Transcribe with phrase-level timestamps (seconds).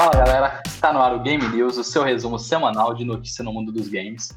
[0.00, 3.52] Fala galera, está no ar o Game News, o seu resumo semanal de notícia no
[3.52, 4.28] mundo dos games.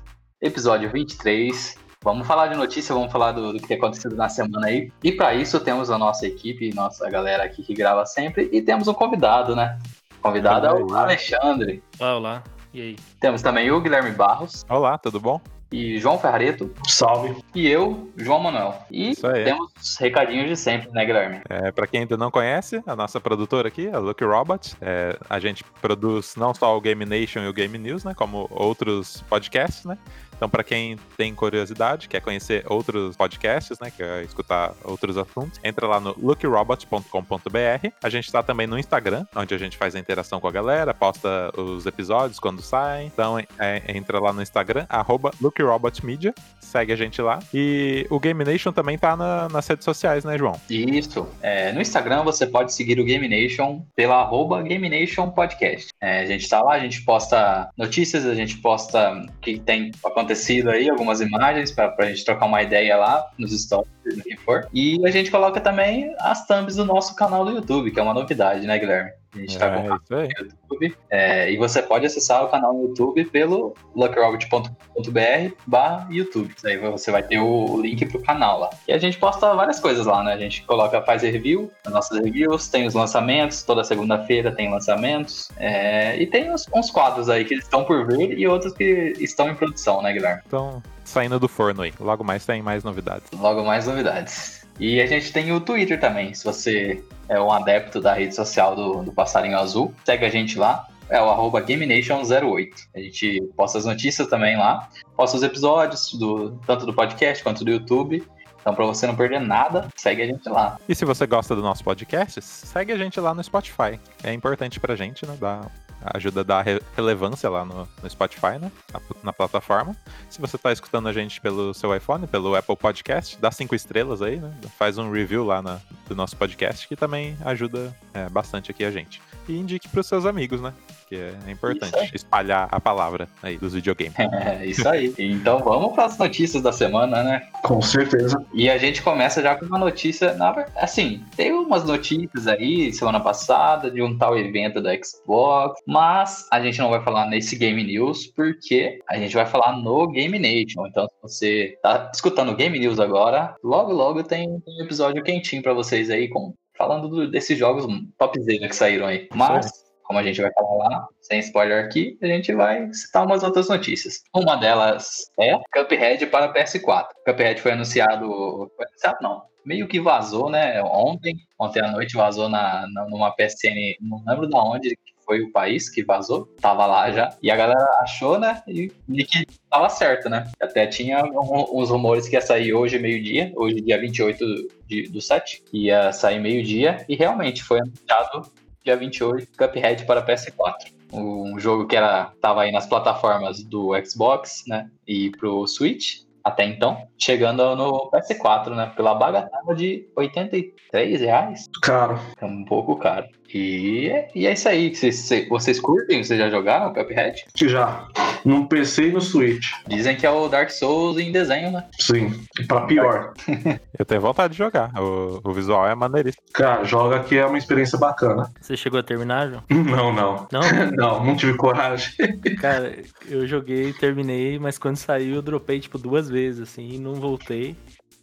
[0.42, 1.78] Episódio 23.
[2.04, 4.92] Vamos falar de notícia, vamos falar do, do que tem acontecido na semana aí.
[5.04, 8.88] E para isso temos a nossa equipe, nossa galera aqui que grava sempre, e temos
[8.88, 9.78] um convidado, né?
[10.20, 11.84] Convidado é o Alexandre.
[12.00, 12.44] Olá, olá.
[12.74, 12.96] E aí?
[13.20, 14.66] Temos também o Guilherme Barros.
[14.68, 15.40] Olá, tudo bom?
[15.72, 16.72] E João Ferrareto.
[16.88, 17.36] Salve.
[17.56, 18.76] E eu, João Manuel.
[18.92, 21.42] E temos recadinhos de sempre, né, Guilherme?
[21.50, 25.40] É, para quem ainda não conhece, a nossa produtora aqui, a Lucky Robot, é, a
[25.40, 29.86] gente produz não só o Game Nation e o Game News, né, como outros podcasts,
[29.86, 29.98] né?
[30.42, 35.86] Então, para quem tem curiosidade, quer conhecer outros podcasts, né, quer escutar outros assuntos, entra
[35.86, 37.88] lá no lookyrobot.com.br.
[38.02, 40.96] A gente está também no Instagram, onde a gente faz a interação com a galera,
[40.96, 43.06] posta os episódios quando saem.
[43.06, 47.38] Então, é, entra lá no Instagram, arroba lookyrobotmedia, segue a gente lá.
[47.54, 50.60] E o Game Nation também tá na, nas redes sociais, né, João?
[50.68, 51.28] Isso.
[51.44, 55.90] É, no Instagram você pode seguir o Game Nation pela arroba Game Nation Podcast.
[56.02, 59.92] É, a gente tá lá, a gente posta notícias, a gente posta o que tem
[60.04, 64.24] acontecido acontecido aí, algumas imagens para a gente trocar uma ideia lá nos stories, no
[64.24, 64.68] que for.
[64.74, 68.14] E a gente coloca também as thumbs do nosso canal do YouTube, que é uma
[68.14, 69.12] novidade, né, Guilherme?
[69.34, 70.98] A gente está é, com o YouTube.
[71.10, 76.54] É, e você pode acessar o canal no YouTube pelo luckrobot.com.br barra YouTube.
[76.66, 78.70] Aí você vai ter o, link pro canal lá.
[78.88, 80.34] E a gente posta várias coisas lá, né?
[80.34, 85.50] A gente coloca, faz review, as nossas reviews, tem os lançamentos, toda segunda-feira tem lançamentos.
[85.58, 89.50] É, e tem uns, uns, quadros aí que estão por vir e outros que estão
[89.50, 90.42] em produção, né, Guilherme?
[90.44, 91.94] Estão saindo do forno aí.
[92.00, 93.30] Logo mais tem mais novidades.
[93.32, 94.61] Logo mais novidades.
[94.82, 96.34] E a gente tem o Twitter também.
[96.34, 100.58] Se você é um adepto da rede social do, do Passarinho Azul, segue a gente
[100.58, 100.88] lá.
[101.08, 102.72] É o arroba GameNation08.
[102.96, 104.90] A gente posta as notícias também lá.
[105.16, 108.24] Posta os episódios, do, tanto do podcast quanto do YouTube.
[108.60, 110.80] Então, para você não perder nada, segue a gente lá.
[110.90, 114.00] E se você gosta do nosso podcast, segue a gente lá no Spotify.
[114.24, 115.38] É importante pra gente, né?
[115.40, 115.70] Dar
[116.04, 118.72] ajuda a dar relevância lá no, no Spotify, né?
[118.92, 119.96] Na, na, plataforma.
[120.30, 124.22] Se você está escutando a gente pelo seu iPhone, pelo Apple Podcast, dá cinco estrelas
[124.22, 124.52] aí, né?
[124.78, 128.92] Faz um review lá na, do nosso podcast, que também ajuda é, bastante aqui a
[128.92, 129.22] gente.
[129.48, 130.74] E indique para os seus amigos, né?
[131.12, 134.16] Que é, é importante espalhar a palavra aí dos videogames.
[134.32, 135.14] É, isso aí.
[135.20, 137.42] Então vamos para as notícias da semana, né?
[137.64, 138.42] Com certeza.
[138.54, 143.20] E a gente começa já com uma notícia, na, assim, tem umas notícias aí semana
[143.20, 147.84] passada de um tal evento da Xbox, mas a gente não vai falar nesse Game
[147.84, 150.88] News porque a gente vai falar no Game Nation.
[150.88, 155.62] Então, se você tá escutando o Game News agora, logo logo tem um episódio quentinho
[155.62, 157.86] para vocês aí com falando do, desses jogos
[158.18, 159.28] topzera que saíram aí.
[159.36, 163.44] Mas como a gente vai falar lá, sem spoiler aqui, a gente vai citar umas
[163.44, 164.22] outras notícias.
[164.36, 167.06] Uma delas é Cuphead para PS4.
[167.26, 168.70] Cuphead foi anunciado.
[168.76, 169.42] Foi anunciado não.
[169.66, 170.84] Meio que vazou, né?
[170.84, 171.38] Ontem.
[171.58, 173.96] Ontem à noite vazou na, na, numa PSN.
[174.02, 177.30] Não lembro de onde foi o país que vazou, tava lá já.
[177.42, 178.62] E a galera achou, né?
[178.68, 178.92] E,
[179.24, 180.52] que tava certo, né?
[180.62, 184.46] Até tinha um, uns rumores que ia sair hoje, meio-dia, hoje, dia 28
[184.88, 188.52] de, do 7, que ia sair meio-dia, e realmente foi anunciado
[188.84, 190.94] dia 28, Cuphead para PS4.
[191.14, 194.90] Um jogo que era tava aí nas plataformas do Xbox, né?
[195.08, 198.92] E pro Switch até então, chegando no PS4, né?
[198.96, 201.70] Pela bagatela de 83 reais.
[201.82, 202.20] Caro.
[202.40, 203.28] É um pouco caro.
[203.54, 204.96] E, e é isso aí.
[204.96, 206.24] Vocês, vocês curtem?
[206.24, 207.44] Vocês já jogaram o Cuphead?
[207.56, 208.08] Já.
[208.46, 209.72] No PC e no Switch.
[209.88, 211.86] Dizem que é o Dark Souls em desenho, né?
[212.00, 212.34] Sim.
[212.68, 213.34] Pra pior.
[213.98, 214.92] Eu tenho vontade de jogar.
[214.98, 216.44] O, o visual é maneiríssimo.
[216.54, 218.50] Cara, joga que é uma experiência bacana.
[218.60, 219.64] Você chegou a terminar, João?
[219.70, 220.48] Não, não.
[220.52, 220.62] Não?
[220.96, 222.14] não, não tive coragem.
[222.60, 222.98] Cara,
[223.30, 227.76] eu joguei, terminei, mas quando saiu eu dropei tipo duas vezes, assim, e não voltei.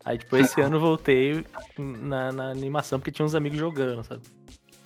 [0.04, 1.44] Aí, tipo, esse ano voltei
[1.78, 4.22] na, na animação porque tinha uns amigos jogando, sabe?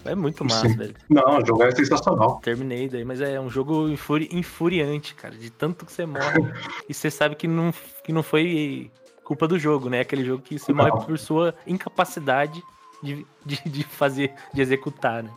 [0.05, 0.77] É muito massa, Sim.
[0.77, 0.95] velho.
[1.09, 2.41] Não, o jogo é sensacional.
[2.43, 5.35] Terminei daí, mas é um jogo infuri infuriante, cara.
[5.35, 6.41] De tanto que você morre.
[6.89, 7.73] e você sabe que não,
[8.03, 8.91] que não foi
[9.23, 10.01] culpa do jogo, né?
[10.01, 10.85] Aquele jogo que você não.
[10.85, 12.61] morre por sua incapacidade
[13.03, 15.31] de, de, de, fazer, de executar, né?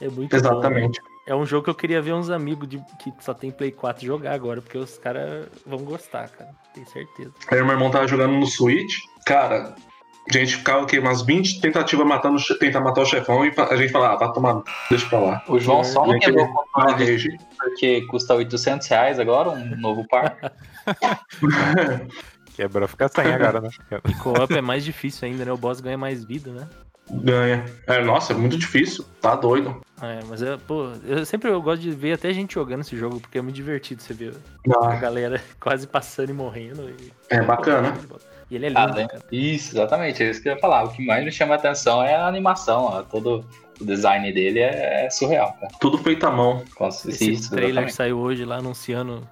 [0.00, 1.00] É muito Exatamente.
[1.00, 3.72] Bom, É um jogo que eu queria ver uns amigos de, que só tem Play
[3.72, 6.50] 4 jogar agora, porque os caras vão gostar, cara.
[6.72, 7.32] Tenho certeza.
[7.50, 8.98] Aí meu irmão tava jogando no Switch.
[9.26, 9.74] Cara,
[10.28, 11.00] a gente ficava o quê?
[11.00, 14.62] Umas 20 tentativas matando, tentar matar o chefão e a gente falava, ah, vai tomar,
[14.88, 15.44] deixa pra lá.
[15.48, 16.48] O João só não quebrou
[17.58, 20.36] porque custa 800 reais agora, um novo par.
[22.54, 23.68] Quebrou, fica sem agora, né?
[24.08, 25.52] E co-op é mais difícil ainda, né?
[25.52, 26.66] O boss ganha mais vida, né?
[27.10, 27.64] Ganha.
[27.86, 29.04] É, nossa, é muito difícil.
[29.20, 29.80] Tá doido.
[30.02, 33.20] É, mas é, pô, eu sempre eu gosto de ver até gente jogando esse jogo,
[33.20, 34.34] porque é muito divertido você ver
[34.76, 34.92] ah.
[34.92, 36.90] a galera quase passando e morrendo.
[36.90, 37.12] E...
[37.30, 37.96] É bacana.
[38.50, 39.08] E ele é lindo, ah, né?
[39.32, 40.84] Isso, exatamente, é isso que eu ia falar.
[40.84, 43.44] O que mais me chama a atenção é a animação, ó, todo
[43.80, 45.72] O design dele é, é surreal, cara.
[45.80, 46.62] Tudo feito à mão.
[47.08, 47.94] Esse isso, trailer exatamente.
[47.94, 49.26] saiu hoje lá anunciando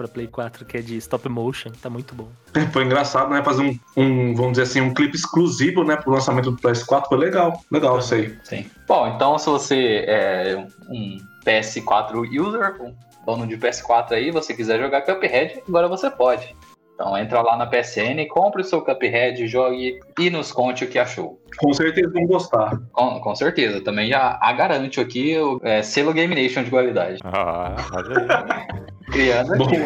[0.00, 1.70] pra Play 4 que é de stop motion.
[1.82, 2.28] Tá muito bom.
[2.72, 3.42] Foi engraçado, né?
[3.44, 5.96] Fazer um, um, vamos dizer assim, um clipe exclusivo, né?
[5.96, 7.06] Pro lançamento do PS4.
[7.06, 7.60] Foi legal.
[7.70, 8.34] Legal isso aí.
[8.42, 8.64] Sim.
[8.88, 12.94] Bom, então se você é um PS4 user, um
[13.26, 16.56] dono de PS4 aí, você quiser jogar Cuphead, agora você pode.
[17.00, 20.98] Então entra lá na PSN, compre o seu Cuphead, jogue e nos conte o que
[20.98, 21.40] achou.
[21.56, 22.78] Com certeza vão gostar.
[22.92, 27.18] Com, com certeza, também já a garanto aqui o é, selo Game Nation de qualidade.
[27.24, 28.84] Ah, olha aí.
[29.10, 29.76] Criando aqui.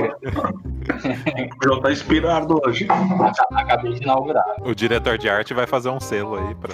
[1.65, 2.85] João tá inspirado hoje.
[2.91, 4.45] Aca- Acabei de inaugurar.
[4.65, 6.73] O diretor de arte vai fazer um selo aí pra,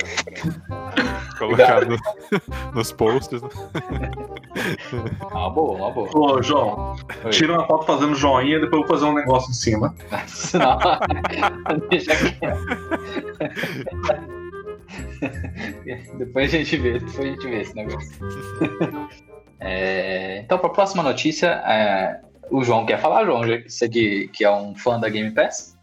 [0.94, 1.04] pra
[1.40, 1.98] colocar no-
[2.74, 3.42] nos posts.
[3.42, 3.48] né?
[5.32, 6.08] Uma boa, uma boa.
[6.14, 7.30] Ô, João, Oi.
[7.30, 9.94] tira uma foto fazendo joinha, depois eu vou fazer um negócio em cima.
[11.88, 12.12] Deixa
[16.18, 18.10] depois a gente vê, depois a gente vê esse negócio.
[19.60, 22.20] É, então, para a próxima notícia, é,
[22.50, 25.76] o João quer falar, João, você que, que é um fã da Game Pass.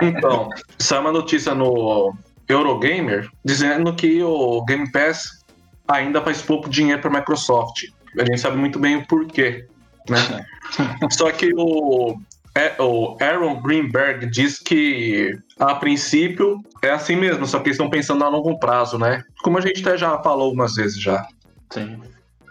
[0.00, 0.48] Então,
[0.78, 2.14] saiu uma notícia no
[2.48, 5.42] Eurogamer dizendo que o Game Pass
[5.88, 7.84] ainda faz pouco dinheiro para a Microsoft.
[8.18, 9.66] A gente sabe muito bem o porquê,
[10.08, 10.46] né?
[11.10, 12.18] Só que o,
[12.54, 17.88] é, o Aaron Greenberg diz que a princípio é assim mesmo, só que eles estão
[17.88, 19.22] pensando a longo prazo, né?
[19.42, 21.26] Como a gente até já falou algumas vezes já.
[21.70, 22.00] Sim.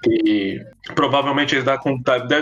[0.02, 0.60] Que
[0.96, 1.80] provavelmente eles tá-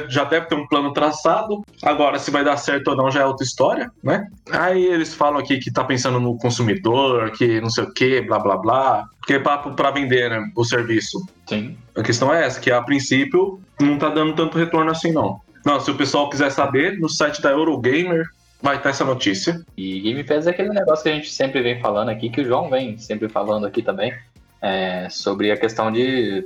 [0.08, 1.64] já deve ter um plano traçado.
[1.84, 4.28] Agora, se vai dar certo ou não já é outra história, né?
[4.52, 8.40] Aí eles falam aqui que tá pensando no consumidor, que não sei o que, blá
[8.40, 9.06] blá blá.
[9.26, 11.20] Que é papo pra vender né, o serviço.
[11.48, 11.78] Sim.
[11.96, 15.40] A questão é essa, que a princípio não tá dando tanto retorno assim não.
[15.66, 18.26] Não, se o pessoal quiser saber, no site da Eurogamer
[18.62, 19.62] vai estar essa notícia.
[19.78, 22.46] E Game Pass é aquele negócio que a gente sempre vem falando aqui, que o
[22.46, 24.14] João vem sempre falando aqui também,
[24.62, 26.46] é, sobre a questão de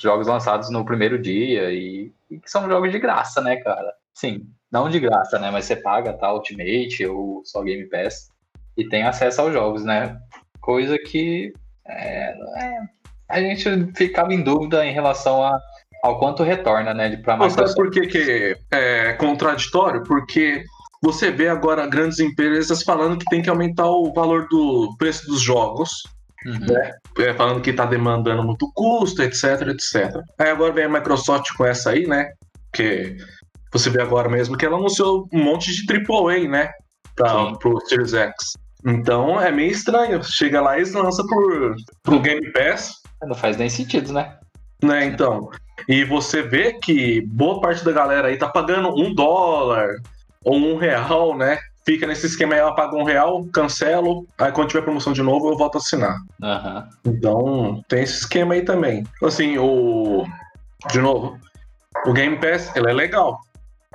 [0.00, 3.92] jogos lançados no primeiro dia e, e que são jogos de graça, né, cara?
[4.14, 5.50] Sim, não de graça, né?
[5.50, 6.32] Mas você paga, tá?
[6.32, 8.30] Ultimate ou só Game Pass
[8.76, 10.18] e tem acesso aos jogos, né?
[10.60, 11.52] Coisa que
[11.86, 12.78] é, é,
[13.28, 15.58] a gente ficava em dúvida em relação a,
[16.02, 17.08] ao quanto retorna, né?
[17.08, 17.76] De, pra Mas sabe Microsoft.
[17.76, 20.02] por que, que é contraditório?
[20.04, 20.62] Porque
[21.02, 25.40] você vê agora grandes empresas falando que tem que aumentar o valor do preço dos
[25.40, 25.90] jogos,
[26.46, 27.24] Uhum.
[27.24, 30.20] é, falando que está demandando muito custo, etc, etc.
[30.38, 32.30] Aí agora vem a Microsoft com essa aí, né?
[32.72, 33.16] Que
[33.72, 36.70] você vê agora mesmo que ela anunciou um monte de AAA, né?
[37.16, 38.34] Pra, pro Series X.
[38.86, 40.22] Então é meio estranho.
[40.22, 44.36] Chega lá e lançam por, pro Game Pass, Não faz nem sentido, né?
[44.82, 45.04] né?
[45.04, 45.50] Então.
[45.88, 49.88] E você vê que boa parte da galera aí tá pagando um dólar
[50.44, 51.58] ou um real, né?
[51.88, 55.48] Fica nesse esquema aí, ela paga um real, cancelo, aí quando tiver promoção de novo
[55.48, 56.18] eu volto a assinar.
[56.42, 56.86] Aham.
[57.02, 59.04] Então, tem esse esquema aí também.
[59.22, 60.26] Assim, o.
[60.92, 61.38] De novo,
[62.04, 63.38] o Game Pass, ele é legal.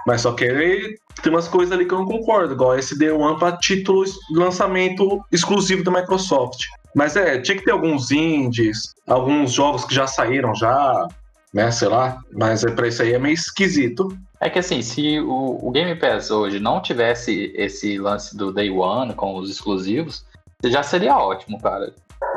[0.07, 3.37] Mas só que ele tem umas coisas ali que eu não concordo, igual Day One
[3.37, 6.63] pra título de lançamento exclusivo da Microsoft.
[6.95, 11.07] Mas é, tinha que ter alguns indies, alguns jogos que já saíram já,
[11.53, 12.21] né, sei lá.
[12.31, 14.17] Mas é, pra isso aí é meio esquisito.
[14.39, 18.69] É que assim, se o, o Game Pass hoje não tivesse esse lance do Day
[18.69, 20.25] One com os exclusivos,
[20.65, 21.93] já seria ótimo, cara.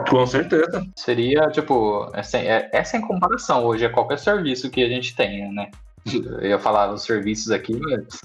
[0.08, 0.84] Com certeza.
[0.94, 5.16] Seria, tipo, é sem, é, é sem comparação hoje a qualquer serviço que a gente
[5.16, 5.70] tenha, né?
[6.12, 7.76] Eu ia falar dos serviços aqui,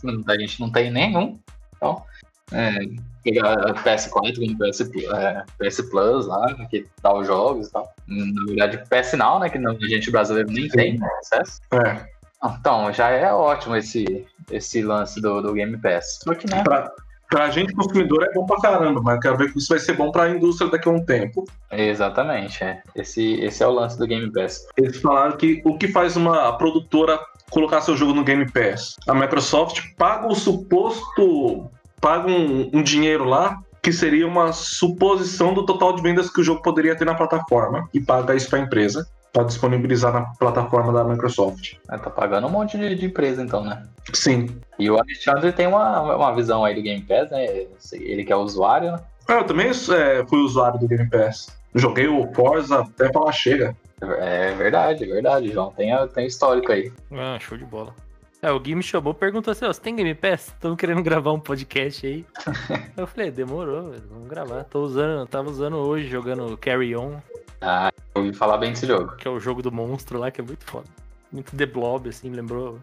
[0.03, 1.39] mas a gente não tem nenhum.
[1.75, 2.03] Então,
[2.51, 2.79] é,
[3.23, 7.93] pegar a PS4, tem PS, é, PS Plus lá, que dá os jogos e tal.
[8.07, 9.49] Na verdade, PS Now, né?
[9.49, 11.61] Que não, a gente brasileiro nem tem acesso.
[11.73, 12.05] É.
[12.43, 16.19] Então, já é ótimo esse, esse lance do, do Game Pass.
[16.23, 16.63] Só que, né?
[16.63, 16.91] Pra,
[17.29, 19.93] pra gente consumidor é bom pra caramba, mas eu quero ver que isso vai ser
[19.93, 21.45] bom pra indústria daqui a um tempo.
[21.71, 22.81] Exatamente, é.
[22.95, 24.67] Esse, esse é o lance do Game Pass.
[24.75, 27.19] Eles falaram que o que faz uma produtora
[27.51, 28.95] colocar seu jogo no Game Pass?
[29.07, 31.69] A Microsoft paga o suposto.
[32.01, 36.43] Paga um, um dinheiro lá que seria uma suposição do total de vendas que o
[36.43, 41.03] jogo poderia ter na plataforma e paga isso pra empresa para disponibilizar na plataforma da
[41.03, 41.75] Microsoft.
[41.89, 43.83] É, Tá pagando um monte de, de empresa, então, né?
[44.13, 44.49] Sim.
[44.77, 47.65] E o Alexandre tem uma, uma visão aí do Game Pass, né?
[47.93, 48.99] Ele que é usuário, né?
[49.27, 51.47] Ah, Eu também é, fui usuário do Game Pass.
[51.73, 53.75] Joguei o Forza até falar chega.
[54.01, 55.71] É verdade, é verdade, João.
[55.71, 56.91] Tem, tem histórico aí.
[57.13, 57.95] Ah, show de bola.
[58.41, 60.47] É, o Gui me chamou, perguntou assim, ó, você tem Game Pass?
[60.47, 62.25] Estamos querendo gravar um podcast aí.
[62.97, 64.63] eu falei, demorou, velho, vamos gravar.
[64.63, 67.19] Tô usando, tava usando hoje, jogando Carry On,
[67.61, 69.15] Ah, eu ouvi falar bem desse jogo.
[69.15, 70.87] que é o jogo do monstro lá, que é muito foda.
[71.31, 72.79] Muito The Blob, assim, lembrou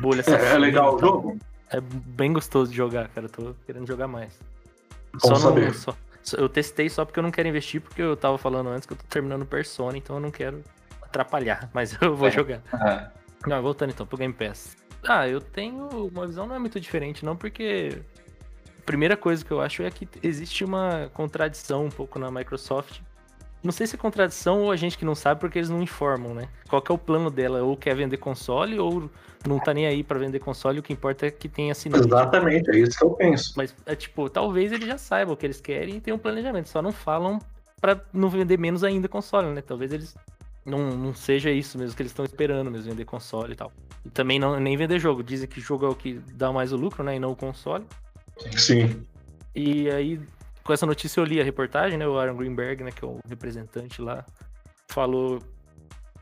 [0.00, 1.38] bolha É, é legal o jogo?
[1.70, 3.26] É bem gostoso de jogar, cara.
[3.28, 4.38] Tô querendo jogar mais.
[5.14, 5.94] Bom Só não, só,
[6.36, 8.96] Eu testei só porque eu não quero investir, porque eu tava falando antes que eu
[8.98, 10.62] tô terminando Persona, então eu não quero
[11.00, 12.30] atrapalhar, mas eu vou É.
[12.30, 12.60] jogar.
[12.86, 13.23] É.
[13.46, 14.76] Não, voltando então pro Game Pass.
[15.06, 18.00] Ah, eu tenho uma visão não é muito diferente, não, porque
[18.78, 23.00] a primeira coisa que eu acho é que existe uma contradição um pouco na Microsoft.
[23.62, 26.34] Não sei se é contradição ou a gente que não sabe porque eles não informam,
[26.34, 26.48] né?
[26.68, 27.62] Qual que é o plano dela?
[27.62, 29.10] Ou quer vender console ou
[29.48, 32.06] não tá nem aí pra vender console, o que importa é que tenha assinante.
[32.06, 33.54] Exatamente, é isso que eu penso.
[33.56, 36.68] Mas é tipo, talvez eles já saibam o que eles querem e tenham um planejamento,
[36.68, 37.38] só não falam
[37.80, 39.62] pra não vender menos ainda console, né?
[39.62, 40.14] Talvez eles
[40.64, 43.70] não, não seja isso mesmo que eles estão esperando mesmo, vender console e tal.
[44.04, 45.22] E também não, nem vender jogo.
[45.22, 47.16] Dizem que jogo é o que dá mais o lucro, né?
[47.16, 47.84] E não o console.
[48.56, 49.06] Sim.
[49.54, 50.20] E aí,
[50.62, 52.06] com essa notícia eu li a reportagem, né?
[52.06, 52.90] O Aaron Greenberg, né?
[52.90, 54.24] Que é o representante lá,
[54.88, 55.42] falou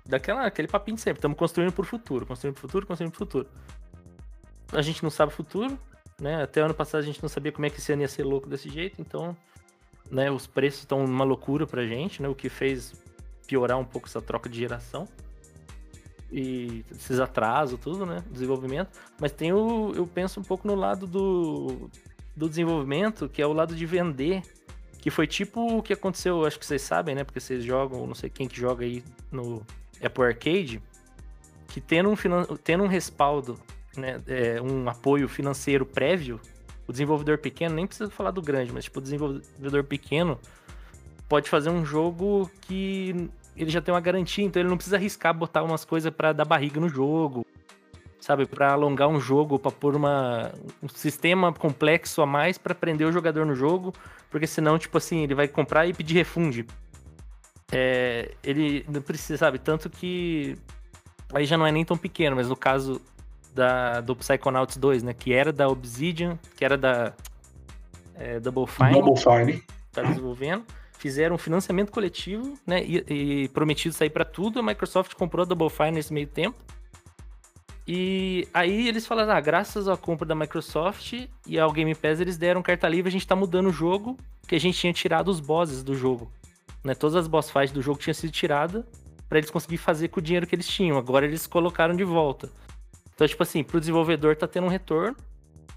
[0.05, 1.19] daquela aquele papinho de sempre.
[1.19, 3.49] Estamos construindo pro futuro, construindo pro futuro, construindo pro futuro.
[4.73, 5.79] A gente não sabe o futuro,
[6.21, 6.43] né?
[6.43, 8.49] Até ano passado a gente não sabia como é que esse ano ia ser louco
[8.49, 9.37] desse jeito, então,
[10.11, 10.31] né?
[10.31, 12.29] Os preços estão uma loucura pra gente, né?
[12.29, 12.93] O que fez
[13.47, 15.09] piorar um pouco essa troca de geração.
[16.31, 18.25] E esses atrasos, tudo, né?
[18.31, 18.91] Desenvolvimento.
[19.21, 19.93] Mas tem o.
[19.95, 21.91] Eu penso um pouco no lado do,
[22.35, 24.43] do desenvolvimento, que é o lado de vender.
[24.99, 27.25] Que foi tipo o que aconteceu, acho que vocês sabem, né?
[27.25, 29.67] Porque vocês jogam, não sei quem que joga aí no
[30.03, 30.81] Apple Arcade,
[31.69, 32.17] que tendo um,
[32.63, 33.59] tendo um respaldo,
[33.97, 34.21] né?
[34.27, 36.41] é, um apoio financeiro prévio,
[36.87, 40.39] o desenvolvedor pequeno, nem precisa falar do grande, mas tipo, o desenvolvedor pequeno
[41.29, 45.35] pode fazer um jogo que ele já tem uma garantia, então ele não precisa arriscar
[45.35, 47.47] botar umas coisas pra dar barriga no jogo,
[48.21, 48.47] sabe?
[48.47, 50.53] Pra alongar um jogo, pra pôr uma,
[50.83, 53.93] um sistema complexo a mais pra prender o jogador no jogo,
[54.31, 56.65] porque senão, tipo assim, ele vai comprar e pedir refund.
[57.71, 59.59] É, ele não precisa, sabe?
[59.59, 60.57] Tanto que
[61.33, 63.01] aí já não é nem tão pequeno, mas no caso
[63.55, 65.15] da, do Psychonauts 2, né?
[65.15, 67.13] Que era da Obsidian, que era da
[68.15, 69.63] é, Double Fine Double Fine.
[69.93, 70.65] tá desenvolvendo,
[71.03, 72.81] fizeram um financiamento coletivo, né?
[72.85, 74.61] E, e prometido sair para tudo.
[74.61, 76.57] A Microsoft comprou a Double Fine nesse meio tempo.
[77.89, 82.37] E aí eles falaram, ah, graças à compra da Microsoft e ao Game Pass, eles
[82.37, 84.17] deram carta livre, a gente tá mudando o jogo,
[84.47, 86.31] que a gente tinha tirado os bosses do jogo.
[86.85, 86.95] Né?
[86.95, 88.85] Todas as boss fights do jogo tinham sido tiradas
[89.29, 90.97] para eles conseguirem fazer com o dinheiro que eles tinham.
[90.97, 92.49] Agora eles colocaram de volta.
[93.13, 95.17] Então, tipo assim, pro desenvolvedor tá tendo um retorno.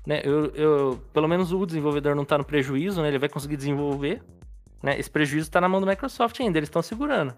[0.06, 0.22] Né?
[0.24, 3.08] Eu, eu, pelo menos o desenvolvedor não tá no prejuízo, né?
[3.08, 4.22] Ele vai conseguir desenvolver.
[4.82, 5.00] Né?
[5.00, 7.34] Esse prejuízo tá na mão do Microsoft ainda, eles estão segurando.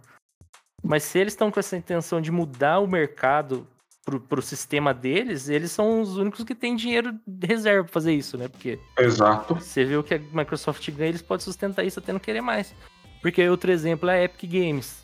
[0.84, 3.68] Mas se eles estão com essa intenção de mudar o mercado
[4.06, 8.14] pro, pro sistema deles, eles são os únicos que têm dinheiro de reserva pra fazer
[8.14, 8.48] isso, né?
[8.48, 9.56] Porque Exato.
[9.56, 12.74] você vê o que a Microsoft ganha, eles podem sustentar isso até não querer mais.
[13.22, 15.04] Porque outro exemplo é a Epic Games.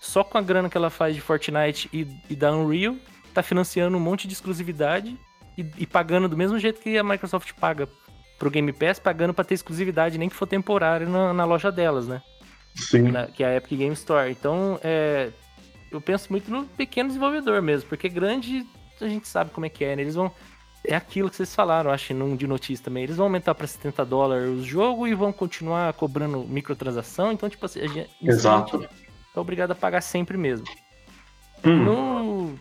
[0.00, 2.96] Só com a grana que ela faz de Fortnite e, e da Unreal,
[3.32, 5.18] tá financiando um monte de exclusividade
[5.56, 7.88] e, e pagando do mesmo jeito que a Microsoft paga
[8.38, 12.06] pro Game Pass, pagando pra ter exclusividade, nem que for temporário na, na loja delas,
[12.06, 12.22] né?
[12.74, 13.10] Sim.
[13.10, 14.30] Na- que é a Epic Game Store.
[14.30, 15.30] Então, é,
[15.90, 18.66] eu penso muito no pequeno desenvolvedor mesmo, porque grande
[19.00, 20.02] a gente sabe como é que é, né?
[20.02, 20.30] Eles vão.
[20.86, 23.04] É aquilo que vocês falaram, acho, num de notícia também.
[23.04, 27.32] Eles vão aumentar pra 70 dólares o jogo e vão continuar cobrando microtransação.
[27.32, 28.86] Então, tipo assim, a gente, Exato.
[29.34, 30.66] é obrigado a pagar sempre mesmo.
[31.64, 32.58] Hum, No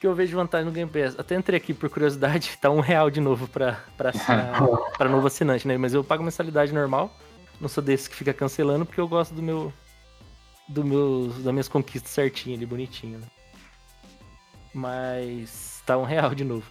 [0.00, 3.10] que eu vejo vantagem no Game Pass, até entrei aqui por curiosidade, tá um real
[3.10, 4.54] de novo pra, pra, assinar,
[4.96, 5.76] pra novo assinante, né?
[5.76, 7.14] Mas eu pago mensalidade normal.
[7.60, 9.70] Não sou desse que fica cancelando porque eu gosto do meu.
[10.66, 13.26] Do meus, das minhas conquistas certinho ali, bonitinho, né?
[14.72, 16.64] Mas tá um real de novo.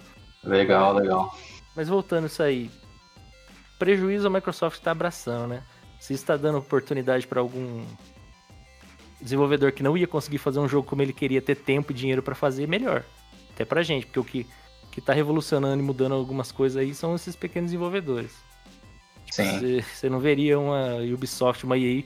[0.43, 1.37] Legal, legal.
[1.75, 2.71] Mas voltando isso aí.
[3.77, 5.63] Prejuízo a Microsoft tá abraçando, né?
[5.99, 7.85] Se está dando oportunidade para algum
[9.21, 12.23] desenvolvedor que não ia conseguir fazer um jogo como ele queria, ter tempo e dinheiro
[12.23, 13.03] para fazer, melhor.
[13.59, 14.47] Até pra gente, porque o que,
[14.89, 18.31] que tá revolucionando e mudando algumas coisas aí são esses pequenos desenvolvedores.
[19.29, 19.59] Sim.
[19.59, 22.03] Você você não veria uma Ubisoft, uma EA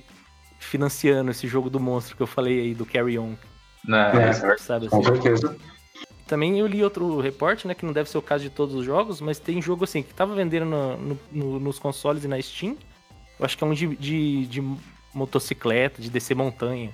[0.59, 3.35] financiando esse jogo do monstro que eu falei aí, do Carry On,
[3.85, 4.29] Né, É.
[4.29, 4.87] é sabe?
[4.89, 5.05] com Assim.
[5.21, 5.55] certeza.
[6.25, 7.75] Também eu li outro reporte, né?
[7.75, 10.11] Que não deve ser o caso de todos os jogos, mas tem jogo assim que
[10.11, 12.75] tava vendendo no- no- no- nos consoles e na Steam.
[13.39, 14.77] Eu acho que é um de, de, de
[15.13, 16.91] motocicleta, de descer montanha.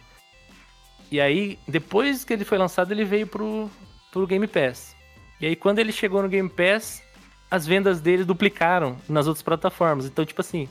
[1.10, 3.70] E aí, depois que ele foi lançado, ele veio pro,
[4.12, 4.96] pro Game Pass.
[5.42, 7.01] E aí, quando ele chegou no Game Pass,
[7.50, 10.06] as vendas dele duplicaram nas outras plataformas.
[10.06, 10.68] Então, tipo assim,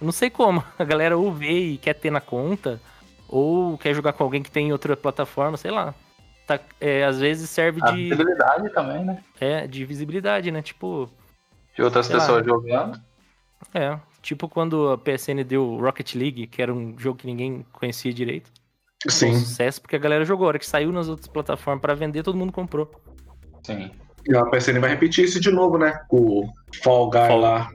[0.00, 0.62] não sei como.
[0.78, 2.80] A galera ou vê e quer ter na conta,
[3.28, 5.94] ou quer jogar com alguém que tem em outra plataforma, sei lá.
[6.46, 9.22] Tá, é, às vezes serve A de, visibilidade também, né?
[9.38, 10.62] é, de visibilidade, né?
[10.62, 11.10] Tipo,
[11.76, 12.22] De outras Sei lá.
[12.22, 12.98] pessoas jogando.
[13.74, 13.98] é.
[14.20, 18.50] Tipo quando a PSN deu Rocket League, que era um jogo que ninguém conhecia direito.
[19.02, 19.38] Foi um Sim.
[19.40, 20.46] sucesso porque a galera jogou.
[20.46, 22.90] A hora que saiu nas outras plataformas pra vender, todo mundo comprou.
[23.62, 23.90] Sim.
[24.28, 26.00] E a PSN vai repetir isso de novo, né?
[26.10, 26.48] O
[26.82, 27.70] Fall Guy Fall- lá.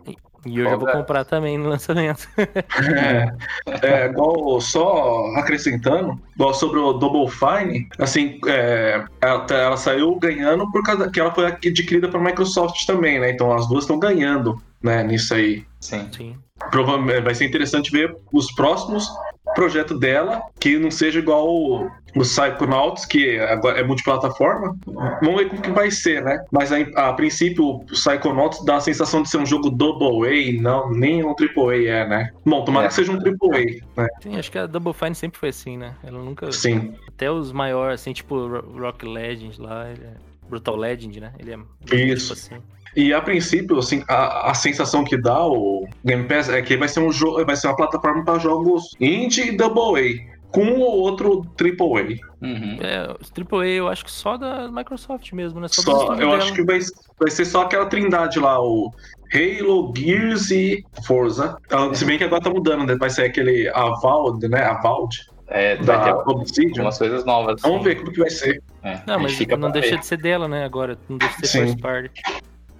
[0.45, 2.27] E eu já vou Folga- comprar também no lançamento.
[3.81, 10.13] É, é, igual, só acrescentando, igual sobre o Double Fine, assim, é, ela, ela saiu
[10.19, 13.31] ganhando por causa que ela foi adquirida pela Microsoft também, né?
[13.31, 15.65] Então as duas estão ganhando, né, nisso aí.
[15.79, 16.09] Sim.
[16.11, 16.35] Sim.
[16.71, 19.07] Provavelmente vai ser interessante ver os próximos
[19.55, 21.85] projetos dela, que não seja igual o,
[22.15, 24.75] o Psychonauts, que agora é multiplataforma.
[25.21, 26.43] Vamos ver como que vai ser, né?
[26.51, 30.61] Mas a, a princípio o Psychonauts dá a sensação de ser um jogo Double A,
[30.61, 32.31] não, nem um Triple A é, né?
[32.45, 32.89] Bom, tomara É.
[32.89, 33.49] que seja um Triple
[33.97, 34.07] A, né?
[34.21, 35.95] Sim, acho que a Double Fine sempre foi assim, né?
[36.03, 36.51] Ela nunca.
[36.51, 36.93] Sim.
[37.07, 40.13] Até os maiores, assim, tipo Ro- Rock Legend lá, ele é
[40.49, 41.33] Brutal Legend, né?
[41.39, 41.95] Ele é.
[41.95, 42.33] Isso.
[42.35, 42.63] Tipo assim.
[42.95, 46.87] E a princípio, assim, a, a sensação que dá o Game Pass é que vai
[46.87, 50.79] ser um jogo, vai ser uma plataforma para jogos indie e Double A, com um
[50.81, 52.45] ou outro Triple A.
[52.45, 52.77] Uhum.
[52.81, 55.67] É, os AAA eu acho que só da Microsoft mesmo, né?
[55.69, 56.37] Só, Só, eu dela.
[56.37, 56.79] acho que vai,
[57.19, 58.91] vai ser só aquela trindade lá, o
[59.33, 61.57] Halo, Gears e Forza.
[61.71, 62.95] Ah, Se bem que agora tá mudando, né?
[62.95, 64.61] vai ser aquele Avald, né?
[64.63, 65.15] Avald,
[65.47, 66.69] É, vai da ter Obsidian.
[66.73, 67.59] algumas coisas novas.
[67.61, 68.61] Vamos ver como que vai ser.
[68.83, 69.99] É, Não, mas fica não deixa ver.
[69.99, 70.63] de ser dela, né?
[70.63, 71.67] Agora, não deixa de ser Sim.
[71.69, 72.21] first party.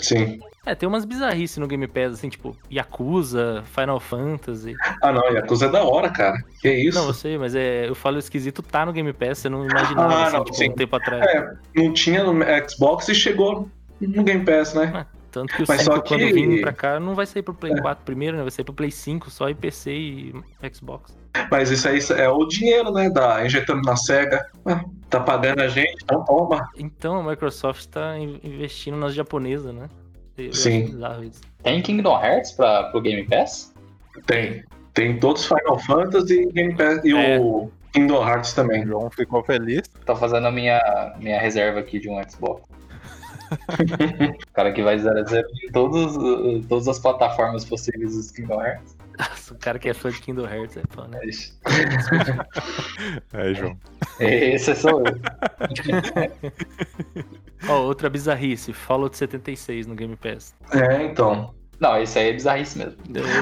[0.03, 0.39] Sim.
[0.65, 4.75] É, tem umas bizarrices no Game Pass, assim, tipo Yakuza, Final Fantasy.
[5.01, 6.38] Ah, não, Yakuza é da hora, cara.
[6.62, 6.98] Que isso?
[6.98, 10.13] Não, eu sei, mas é, eu falo esquisito tá no Game Pass, você não imaginava,
[10.13, 10.69] Ah, assim, não, tipo, sim.
[10.69, 11.22] um tempo atrás.
[11.25, 12.33] É, não tinha no
[12.69, 13.67] Xbox e chegou
[14.00, 15.05] no Game Pass, né?
[15.34, 17.56] Tanto que o Mas 5, só que- quando vir pra cá, não vai sair pro
[17.56, 18.44] Play 4 primeiro, né?
[18.44, 20.34] Vai sair pro Play 5, só e PC e
[20.72, 21.18] Xbox.
[21.50, 23.10] Mas isso aí é o dinheiro, né?
[23.10, 24.46] Da, injetando na SEGA.
[24.63, 26.70] Ah, tá pagando a gente, então toma.
[26.78, 29.90] Então a Microsoft tá in- investindo nas japonesas, né?
[30.38, 30.96] Eu Sim.
[31.63, 33.74] Tem Kingdom Hearts pra, pro Game Pass?
[34.28, 34.63] Tem.
[34.94, 37.40] Tem todos os Final Fantasy Game Pass, e É.
[37.40, 38.86] o Kingdom Hearts O também.
[38.86, 39.82] João ficou feliz.
[40.06, 40.80] Tô fazendo a minha,
[41.20, 42.62] minha reserva aqui de um Xbox.
[43.53, 48.62] O cara que vai 0 a 0 em todos, todas as plataformas possíveis dos Kingdom
[48.62, 48.95] Hearts.
[49.17, 51.19] Nossa, o cara que é fã de Kingdom Hearts é fã, né?
[53.33, 53.77] É, João.
[54.19, 55.05] Esse sou eu.
[57.67, 60.55] Ó, outra bizarrice, Fallout 76 no Game Pass.
[60.72, 61.53] É, então.
[61.79, 62.98] Não, esse aí é bizarrice mesmo.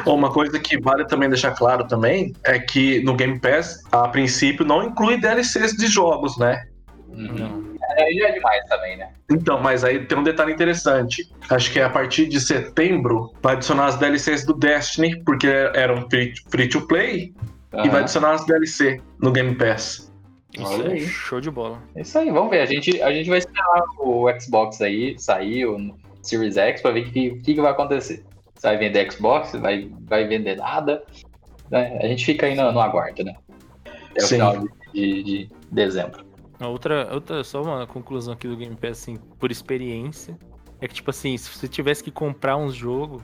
[0.05, 4.65] Uma coisa que vale também deixar claro também é que no Game Pass, a princípio,
[4.65, 6.65] não inclui DLCs de jogos, né?
[7.09, 7.37] Uhum.
[7.37, 7.70] Não.
[7.97, 9.09] Aí já é demais também, né?
[9.29, 11.29] Então, mas aí tem um detalhe interessante.
[11.49, 16.33] Acho que a partir de setembro vai adicionar as DLCs do Destiny, porque eram free,
[16.49, 17.33] free to play,
[17.73, 20.11] e vai adicionar as DLC no Game Pass.
[20.53, 21.07] Isso Olha é aí.
[21.07, 21.81] show de bola.
[21.95, 22.61] Isso aí, vamos ver.
[22.61, 27.01] A gente, a gente vai esperar o Xbox aí sair, o Series X, pra ver
[27.01, 28.25] o que, que, que vai acontecer.
[28.55, 31.03] Se vai vender Xbox, vai, vai vender nada.
[31.69, 31.97] né?
[32.01, 33.33] A gente fica aí no, no aguardo, né?
[34.11, 34.35] Até o Sim.
[34.35, 36.25] final de, de dezembro.
[36.67, 40.37] Outra, outra, só uma conclusão aqui do Game Pass, assim, por experiência,
[40.79, 43.21] é que, tipo assim, se você tivesse que comprar uns jogos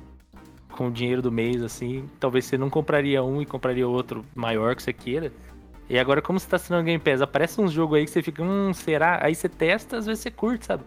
[0.69, 4.75] com o dinheiro do mês, assim, talvez você não compraria um e compraria outro maior
[4.75, 5.31] que você queira.
[5.89, 8.21] E agora, como você tá assinando o Game Pass, aparece uns jogos aí que você
[8.21, 9.19] fica, hum, será?
[9.23, 10.83] Aí você testa, às vezes você curte, sabe?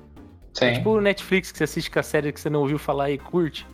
[0.61, 0.73] É Sim.
[0.75, 3.19] tipo o Netflix, que você assiste com a série que você não ouviu falar e
[3.19, 3.67] curte.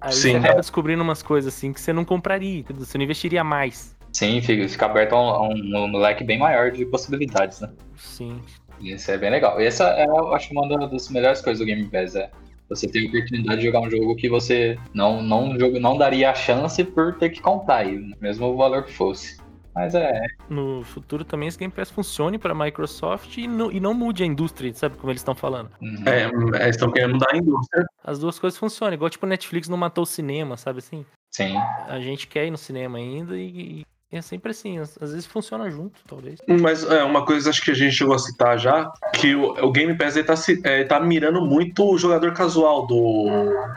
[0.00, 0.32] Aí Sim.
[0.32, 2.84] você acaba descobrindo umas coisas assim que você não compraria, entendeu?
[2.84, 3.96] você não investiria mais.
[4.12, 7.70] Sim, fica, fica aberto a um, a um leque bem maior de possibilidades, né?
[7.96, 8.40] Sim.
[8.80, 9.60] Isso é bem legal.
[9.60, 12.30] E essa é, eu acho, uma da- das melhores coisas do Game Pass, é
[12.68, 16.30] você ter a oportunidade de jogar um jogo que você não, não, jogo, não daria
[16.30, 19.40] a chance por ter que comprar, aí, mesmo o valor que fosse.
[19.74, 23.94] Mas é, No futuro também esse Game Pass funcione pra Microsoft e, não- e não
[23.94, 25.70] mude a indústria, sabe como eles estão falando?
[25.80, 26.04] uhum.
[26.06, 26.24] É,
[26.58, 27.86] é, eles estão querendo mudar a indústria.
[28.04, 31.06] As duas coisas funcionam, igual tipo o Netflix não matou o cinema, sabe assim?
[31.30, 31.56] sim.
[31.88, 35.26] A gente quer ir no cinema ainda e, e é sempre assim, às, às vezes
[35.26, 36.38] funciona junto, talvez.
[36.46, 39.72] Mas é, uma coisa acho que a gente chegou a citar já, que o, o
[39.72, 43.28] Game Pass ele tá, se- é, tá mirando muito o jogador casual do,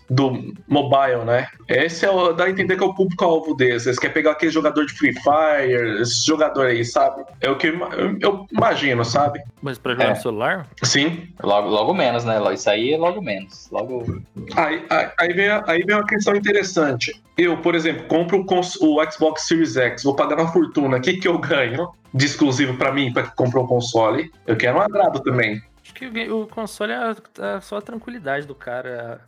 [0.09, 1.47] do mobile, né?
[1.67, 3.85] Esse é o, dá a entender que é o público-alvo deles.
[3.85, 7.23] Eles querem pegar aquele jogador de Free Fire, esse jogador aí, sabe?
[7.41, 9.39] É o que eu, eu- imagino, sabe?
[9.61, 10.09] Mas pra jogar É.
[10.09, 11.27] no celular, Sim.
[11.41, 12.39] Logo, logo menos, né?
[12.53, 13.67] Isso aí é logo menos.
[13.71, 14.21] Logo.
[14.55, 17.19] Aí, aí, aí vem, a- aí vem uma questão interessante.
[17.37, 20.97] Eu, por exemplo, compro o, o Xbox Series X, vou pagar uma fortuna.
[20.97, 24.31] O que, que eu ganho de exclusivo pra mim, pra que comprou o console?
[24.45, 25.61] Eu quero um agrado também.
[25.83, 27.15] acho que o, console é, a-
[27.57, 29.21] é só a tranquilidade do cara,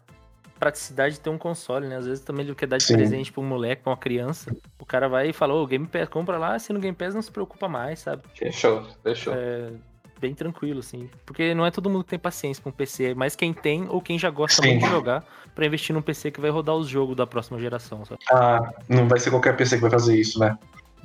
[0.55, 1.97] a praticidade de ter um console, né?
[1.97, 2.95] Às vezes também ele quer dar de Sim.
[2.95, 4.55] presente pra um moleque, pra uma criança.
[4.79, 7.21] O cara vai e fala, ô, Game Pass, compra lá, assina o Game Pass, não
[7.21, 8.23] se preocupa mais, sabe?
[8.36, 9.33] Fechou, fechou.
[9.36, 9.69] É
[10.19, 11.07] bem tranquilo, assim.
[11.27, 14.01] Porque não é todo mundo que tem paciência com um PC, mas quem tem ou
[14.01, 14.69] quem já gosta Sim.
[14.71, 18.03] muito de jogar pra investir num PC que vai rodar os jogos da próxima geração,
[18.03, 18.19] sabe?
[18.31, 20.57] Ah, não vai ser qualquer PC que vai fazer isso, né?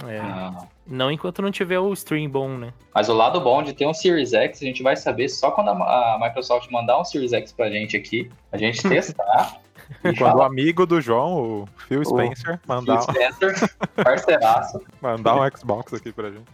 [0.06, 0.66] É, Ah.
[0.86, 2.72] não enquanto não tiver o stream bom, né?
[2.94, 5.68] Mas o lado bom de ter um Series X, a gente vai saber só quando
[5.70, 9.58] a, Microsoft mandar um Series X pra gente aqui, a gente testar
[10.04, 13.70] E Quando o amigo do João, o Phil Spencer, mandar, Phil Spencer,
[14.02, 14.80] parceiraço.
[15.00, 16.44] mandar um Xbox aqui pra gente.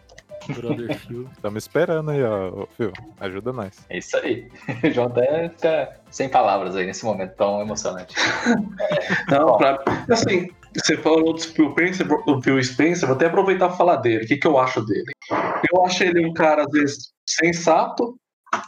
[0.49, 1.29] Brother Phil.
[1.33, 2.91] Estamos esperando aí, ó, Phil.
[3.21, 3.85] Ajuda nós.
[3.91, 4.49] É isso aí.
[4.83, 8.15] O João até fica sem palavras aí nesse momento tão emocionante.
[9.31, 9.79] Não, pra,
[10.11, 14.25] assim, você falou do Phil Spencer, do Phil Spencer, vou até aproveitar e falar dele.
[14.25, 15.11] O que, que eu acho dele?
[15.73, 18.17] Eu acho ele um cara, às vezes, sensato.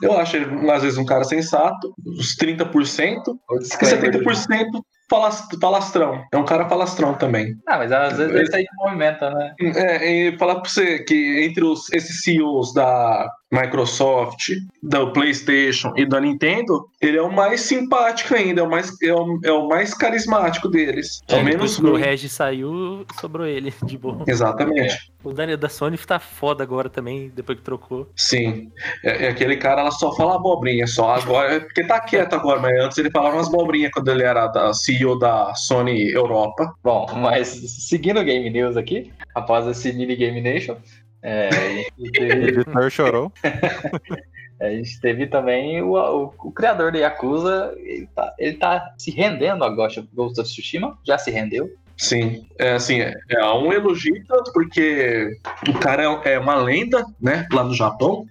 [0.02, 4.66] Eu acho ele, às vezes, um cara sensato, uns 30%, O e disclaimer do- 70%
[5.08, 6.22] falas- falastrão.
[6.32, 7.54] É um cara falastrão também.
[7.66, 9.54] Ah, mas às vezes ele sai de movimento, né?
[9.58, 14.50] É, e falar pra você que entre os, esses CEOs da Microsoft,
[14.82, 19.14] do PlayStation e da Nintendo, ele é o mais simpático ainda, é o mais, é
[19.14, 21.22] o, é o mais carismático deles.
[21.28, 24.22] É, Ao depois menos o Regis saiu, sobrou ele, de boa.
[24.26, 25.10] Exatamente.
[25.24, 28.06] O Daniel da Sony tá foda agora também, depois que trocou.
[28.14, 28.70] Sim.
[29.02, 31.54] É, é aquele cara, ela só fala abobrinha, só agora.
[31.54, 34.74] é Porque tá quieto agora, mas antes ele falava umas abobrinhas quando ele era da
[34.74, 36.74] CEO da Sony Europa.
[36.84, 40.76] Bom, mas seguindo o Game News aqui, após esse mini Game Nation,
[41.22, 41.48] é,
[41.98, 43.32] O editor chorou.
[44.60, 49.10] a gente teve também o, o- o criador da Yakuza, ele tá, ele tá se
[49.10, 51.68] rendendo a Ghost of, Ghost of Tsushima, já se rendeu.
[51.96, 55.30] Sim, é assim, é, é um elogio tanto porque
[55.68, 58.24] o cara é, é uma lenda, né, lá no Japão.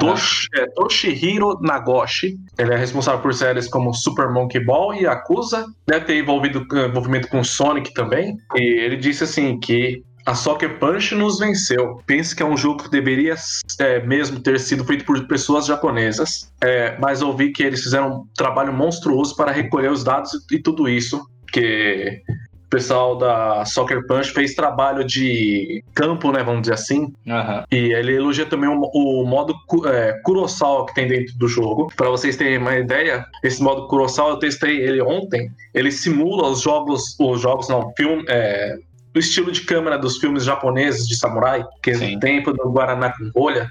[0.00, 2.38] Tosh- é, Toshihiro Nagoshi.
[2.58, 5.66] Ele é responsável por séries como Super Monkey Ball e Yakuza.
[5.86, 8.38] Deve ter envolvido, envolvimento com Sonic também.
[8.56, 12.00] E ele disse assim que a Soccer Punch nos venceu.
[12.06, 13.34] Penso que é um jogo que deveria
[13.78, 16.52] eh, mesmo ter sido feito por pessoas japonesas.
[16.62, 20.88] Eh, mas ouvi que eles fizeram um trabalho monstruoso para recolher os dados e tudo
[20.88, 21.20] isso.
[21.52, 22.22] Que
[22.66, 26.42] o pessoal da Soccer Punch fez trabalho de campo, né?
[26.42, 27.12] Vamos dizer assim.
[27.28, 27.64] Aham.
[27.70, 29.54] E ele elogia também o, o modo
[29.86, 31.92] é, Kurosawa que tem dentro do jogo.
[31.96, 35.50] Para vocês terem uma ideia, esse modo Kurosawa eu testei ele ontem.
[35.74, 38.78] Ele simula os jogos, os jogos não, filme, é,
[39.14, 42.14] o estilo de câmera dos filmes japoneses de samurai, que é Sim.
[42.14, 43.66] do tempo do Guaraná com e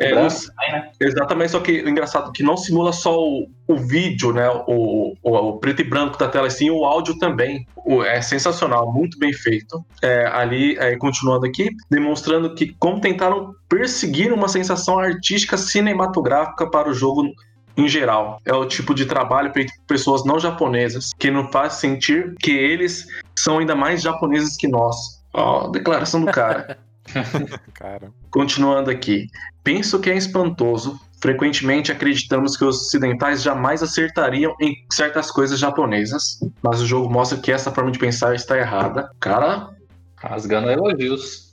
[0.00, 0.90] É, os- né?
[1.00, 4.48] Exatamente, só que o engraçado é que não simula só o, o vídeo, né?
[4.66, 7.66] O, o, o preto e branco da tela, sim, o áudio também.
[7.84, 9.84] O- é sensacional, muito bem feito.
[10.02, 16.88] É, ali, é, continuando aqui, demonstrando que como tentaram perseguir uma sensação artística cinematográfica para
[16.88, 17.30] o jogo
[17.76, 18.40] em geral.
[18.44, 22.52] É o tipo de trabalho feito por pessoas não japonesas, que nos faz sentir que
[22.52, 23.06] eles
[23.36, 25.22] são ainda mais japoneses que nós.
[25.32, 26.78] Ó, declaração do cara.
[27.74, 29.26] Cara, Continuando aqui.
[29.64, 31.00] Penso que é espantoso.
[31.20, 37.38] Frequentemente acreditamos que os ocidentais jamais acertariam em certas coisas japonesas, mas o jogo mostra
[37.38, 39.10] que essa forma de pensar está errada.
[39.20, 39.70] Cara,
[40.22, 41.50] Rasgando elogios.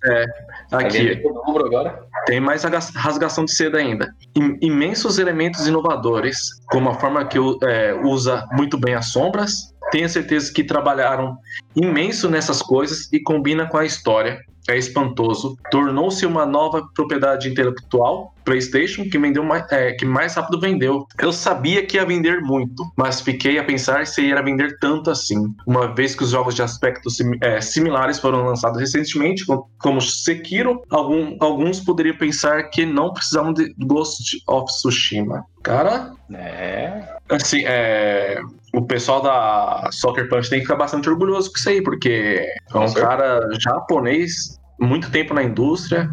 [0.70, 1.24] Tá aqui
[1.66, 2.04] agora?
[2.30, 4.14] Tem mais rasgação de seda ainda.
[4.36, 6.38] Im- imensos elementos inovadores,
[6.68, 9.74] como a forma que é, usa muito bem as sombras.
[9.90, 11.36] Tenho certeza que trabalharam
[11.76, 14.40] imenso nessas coisas e combina com a história.
[14.68, 15.58] É espantoso.
[15.72, 21.08] Tornou-se uma nova propriedade intelectual, PlayStation, que vendeu mais, é, que mais rápido vendeu.
[21.20, 25.54] Eu sabia que ia vender muito, mas fiquei a pensar se ia vender tanto assim.
[25.68, 30.02] Uma vez que os jogos de aspectos sim- é, similares foram lançados recentemente, com- como
[30.02, 35.46] Sekiro, algum- alguns poderiam pensar que não precisavam de Ghost of Tsushima.
[35.62, 37.04] Cara, É.
[37.30, 38.40] assim, é,
[38.74, 42.78] o pessoal da Soccer Punch tem que ficar bastante orgulhoso com isso aí, porque é
[42.78, 46.10] um cara japonês, muito tempo na indústria,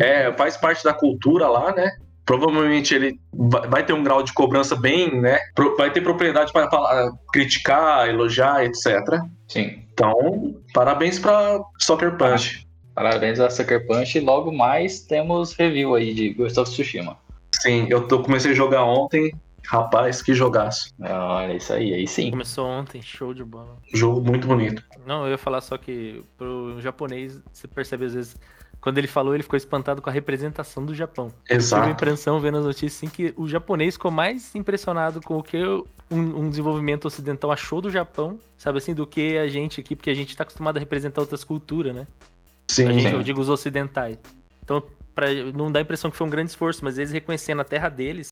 [0.00, 1.90] é, faz parte da cultura lá, né?
[2.24, 5.38] Provavelmente ele vai ter um grau de cobrança bem, né?
[5.76, 9.20] Vai ter propriedade para falar, criticar, elogiar, etc.
[9.46, 9.82] Sim.
[9.92, 12.66] Então, parabéns para Soccer Punch.
[12.96, 14.16] Parabéns a Sucker Punch.
[14.16, 17.18] E logo mais temos review aí de Ghost of Tsushima.
[17.60, 19.34] Sim, eu tô, comecei a jogar ontem.
[19.66, 20.94] Rapaz, que jogaço.
[21.00, 22.30] Olha, isso aí, aí sim.
[22.30, 23.76] Começou ontem, show de bola.
[23.92, 24.82] Jogo muito bonito.
[25.04, 28.36] Não, eu ia falar só que pro japonês, você percebe às vezes,
[28.80, 31.28] quando ele falou, ele ficou espantado com a representação do Japão.
[31.28, 31.90] Tive a Exato.
[31.90, 35.84] impressão, vendo as notícias, assim, que o japonês ficou mais impressionado com o que um,
[36.10, 40.14] um desenvolvimento ocidental achou do Japão, sabe assim, do que a gente aqui, porque a
[40.14, 42.06] gente tá acostumado a representar outras culturas, né?
[42.68, 44.18] Sim, gente, eu digo os ocidentais.
[44.62, 44.82] Então,
[45.14, 47.88] pra, não dá a impressão que foi um grande esforço, mas eles reconhecendo a terra
[47.88, 48.30] deles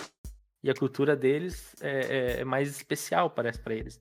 [0.65, 4.01] e a cultura deles é, é- é mais especial, parece, pra eles.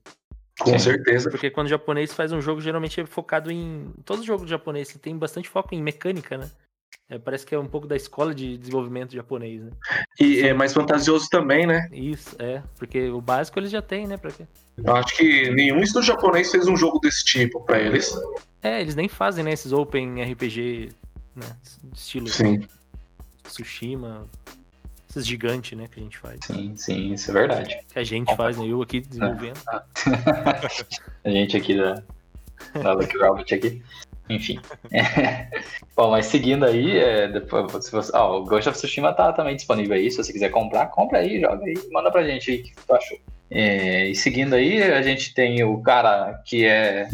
[0.58, 0.78] com Sim.
[0.78, 1.30] certeza.
[1.30, 3.92] Porque quando o japonês faz um jogo, geralmente é focado em.
[4.04, 6.50] Todo jogo japonês assim, tem bastante foco em mecânica, né?
[7.10, 9.70] É, parece que é um pouco da escola de desenvolvimento japonês, né?
[10.18, 11.86] E é mais fantasioso também, né?
[11.92, 12.62] Isso, é.
[12.78, 14.16] Porque o básico eles já têm, né?
[14.16, 14.46] Pra quê?
[14.82, 18.16] Eu acho que nenhum estúdio japonês fez um jogo desse tipo pra eles.
[18.62, 19.52] É, eles nem fazem, né?
[19.52, 20.92] Esses Open RPG,
[21.36, 21.46] né?
[21.92, 22.66] Estilo Sim.
[23.42, 24.26] Tsushima,
[25.14, 26.40] esses gigantes, né, que a gente faz.
[26.44, 27.78] Sim, sim, isso é verdade.
[27.92, 28.66] Que a gente faz, né?
[28.66, 29.60] Eu aqui desenvolvendo.
[31.24, 32.02] a gente aqui da,
[32.82, 33.82] da Lucky Robot aqui.
[34.28, 34.58] Enfim.
[35.94, 39.54] Bom, mas seguindo aí, é, depois, se você, ó, o Ghost of Tsushima tá também
[39.54, 40.10] disponível aí.
[40.10, 42.94] Se você quiser comprar, compra aí, joga aí, manda pra gente aí o que tu
[42.94, 43.18] achou.
[43.50, 47.08] É, e seguindo aí, a gente tem o cara que é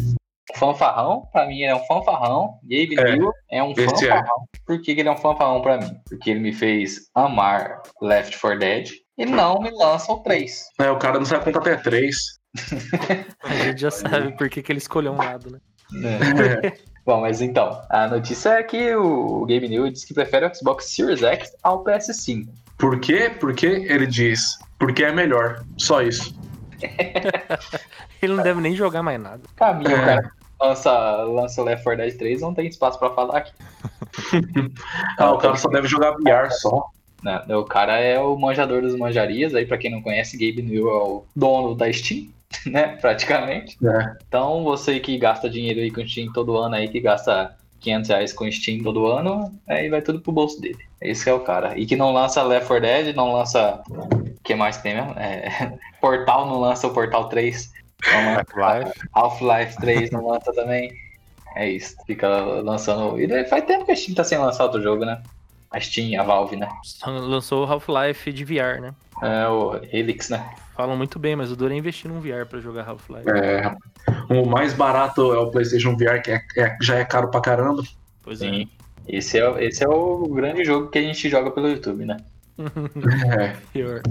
[0.55, 2.59] fanfarrão, pra mim é um fanfarrão.
[2.63, 4.09] Gabe É, New é um esse é.
[4.09, 4.45] fanfarrão.
[4.65, 5.91] Por que, que ele é um fanfarrão pra mim?
[6.09, 10.65] Porque ele me fez amar Left 4 Dead e não me lança o 3.
[10.79, 12.39] É, o cara não sabe contar até três.
[13.43, 15.59] A gente já sabe por que, que ele escolheu um lado, né?
[16.63, 16.91] É.
[17.05, 20.93] Bom, mas então, a notícia é que o Game New diz que prefere o Xbox
[20.93, 22.45] Series X ao PS5.
[22.77, 23.31] Por quê?
[23.39, 24.59] Porque ele diz.
[24.77, 25.63] Porque é melhor.
[25.77, 26.31] Só isso.
[28.21, 29.41] Ele não deve nem jogar mais nada.
[29.55, 29.95] Caminho, É.
[29.95, 30.31] o cara
[30.61, 30.91] lança,
[31.23, 33.51] lança o Left 4 Dead 3, não tem espaço pra falar aqui.
[35.17, 36.89] Ah, o cara só deve jogar VR só.
[37.23, 37.39] Né?
[37.49, 40.93] O cara é o manjador das manjarias, aí pra quem não conhece, Gabe New é
[40.93, 42.29] o dono da Steam,
[42.65, 43.77] né, praticamente.
[43.85, 44.15] É.
[44.27, 48.33] Então, você que gasta dinheiro aí com Steam todo ano, aí que gasta 500 reais
[48.33, 50.79] com Steam todo ano, aí vai tudo pro bolso dele.
[51.01, 51.77] Esse é o cara.
[51.77, 53.81] E que não lança Left 4 Dead, não lança...
[53.89, 55.11] O que mais que tem mesmo?
[55.11, 55.77] É...
[56.01, 57.71] Portal não lança o Portal 3.
[58.05, 58.99] Half-Life.
[59.13, 60.91] Half-Life 3 não lança também.
[61.55, 61.95] É isso.
[62.07, 63.19] Fica lançando...
[63.19, 65.21] E faz tempo que a Steam tá sem lançar outro jogo, né?
[65.69, 66.67] A Steam, a Valve, né?
[67.05, 68.93] Lançou o Half-Life de VR, né?
[69.21, 70.43] É o Helix, né?
[70.75, 73.29] Falam muito bem, mas o duro é investir num VR pra jogar Half-Life.
[73.29, 73.71] É,
[74.33, 77.83] o mais barato é o PlayStation VR, que é- é- já é caro pra caramba.
[78.23, 78.49] Pois é.
[78.49, 78.69] Sim.
[79.07, 82.17] Esse é, esse é o grande jogo que a gente joga pelo YouTube, né?
[83.39, 83.55] É.
[83.73, 84.01] Pior.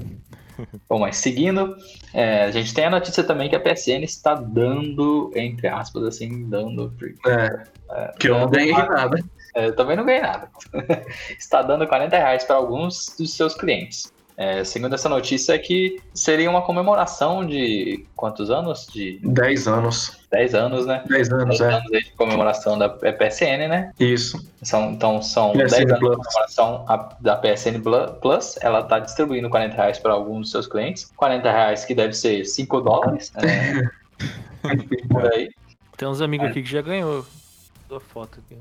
[0.89, 1.77] Bom, mas seguindo,
[2.13, 6.49] é, a gente tem a notícia também que a PSN está dando, entre aspas, assim,
[6.49, 6.93] dando.
[6.99, 8.13] porque, É.
[8.19, 9.19] Que eu não ganhei nada.
[9.55, 10.49] é, eu também não ganhei nada.
[11.39, 14.13] está dando 40 reais para alguns dos seus clientes.
[14.43, 18.87] É, segundo essa notícia, é que seria uma comemoração de quantos anos?
[18.91, 20.19] De 10 anos.
[20.31, 21.05] 10 anos, né?
[21.07, 21.75] 10 anos, 10 é.
[21.77, 23.93] anos aí de comemoração da PSN, né?
[24.01, 24.43] Isso.
[24.63, 26.17] São, então são PSN 10 anos de Plus.
[26.17, 27.83] comemoração a- da PSN
[28.23, 28.57] Plus.
[28.63, 31.13] Ela está distribuindo 40 reais para alguns dos seus clientes.
[31.17, 33.31] 40 reais que deve ser 5 dólares.
[33.37, 33.91] É,
[35.11, 35.51] por aí.
[35.99, 37.27] Tem uns amigos aqui que já ganhou.
[37.91, 38.57] Dou a foto aqui.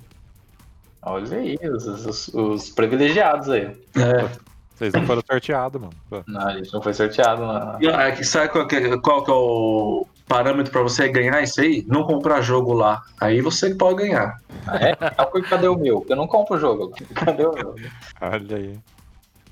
[1.03, 3.67] Olha aí, os, os- os privilegiados aí.
[3.95, 4.48] É.
[4.79, 6.23] Vocês não foram sorteados, mano.
[6.25, 7.41] Não, a gente não foi sorteado.
[7.41, 7.79] Não.
[7.79, 11.59] Não, é Sabe qual que, é, qual que é o parâmetro pra você ganhar isso
[11.59, 11.83] aí?
[11.85, 13.03] Não comprar jogo lá.
[13.19, 14.39] Aí você pode ganhar.
[14.65, 14.97] Ah, é?
[15.17, 16.05] Ah, porque Cadê o meu?
[16.07, 16.93] Eu não compro o jogo.
[17.13, 17.75] Cadê o meu?
[18.21, 18.79] Olha aí.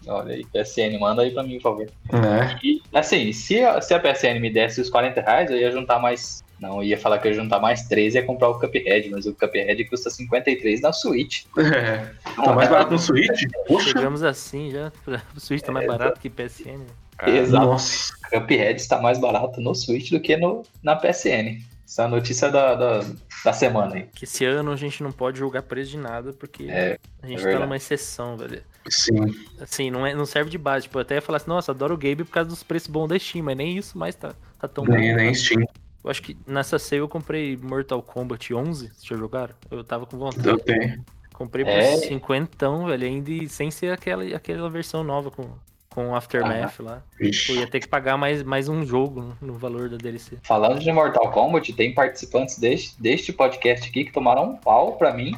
[0.08, 1.90] Olha aí, PSN, manda aí pra mim, por favor.
[2.14, 2.58] É.
[2.64, 6.00] E, assim, se a, se a PSN me desse os 40 reais, eu ia juntar
[6.00, 6.42] mais.
[6.60, 9.10] Não, eu ia falar que eu ia juntar mais 13 e ia comprar o Cuphead,
[9.10, 11.44] mas o Cuphead custa 53 na Switch.
[11.58, 12.12] É.
[12.36, 13.44] Tá mais barato no Switch?
[13.68, 13.90] Poxa.
[13.90, 14.92] Chegamos assim já.
[15.36, 16.78] O Switch tá mais barato que PSN.
[16.80, 17.38] né?
[17.38, 17.66] Exato.
[17.66, 18.14] Nossa.
[18.32, 21.62] Cuphead está mais barato no Switch do que no, na PSN.
[21.88, 23.00] Essa é a notícia da, da,
[23.46, 24.10] da semana aí.
[24.14, 27.48] Que esse ano a gente não pode jogar preço de nada, porque É, a gente
[27.48, 28.62] é tá numa exceção, velho.
[28.90, 29.34] Sim.
[29.60, 30.84] Assim, não, é, não serve de base.
[30.84, 33.08] Tipo, eu até ia falar assim, nossa, adoro o Gabe por causa dos preços bons
[33.08, 34.94] da Steam, mas nem isso mais tá, tá tão bom.
[34.94, 35.66] Nem, nem Steam.
[36.08, 39.54] Eu acho que nessa sale eu comprei Mortal Kombat 11, vocês já jogaram?
[39.70, 40.48] Eu tava com vontade.
[40.48, 41.04] Eu tenho.
[41.34, 41.98] Comprei por É.
[41.98, 45.50] 50, velho, ainda sem ser aquela, aquela versão nova com,
[45.90, 47.04] com Aftermath lá.
[47.20, 47.52] Eu Vixe.
[47.60, 50.38] ia ter que pagar mais, mais um jogo no, valor da DLC.
[50.44, 55.12] falando de Mortal Kombat, tem participantes deste, deste podcast aqui que tomaram um pau pra
[55.14, 55.34] mim.